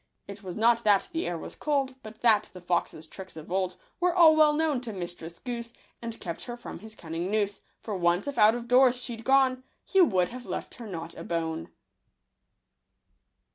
[0.27, 3.75] It Was not that the air was cold, But that the Fox's tricks of old
[3.99, 7.61] Were all well known to Mistress Goose, And kept her from his cunning noose.
[7.81, 11.23] For once if out of doors she'd gone, He would have left her not a
[11.23, 11.69] bone.